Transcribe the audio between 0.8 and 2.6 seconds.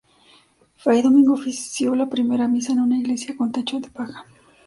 Fray Domingo ofició la primera